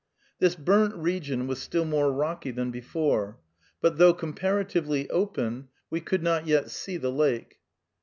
[0.39, 3.39] This burnt region was still more rocky than before,
[3.81, 7.59] but, though comparatively open, we could not yet see the lake.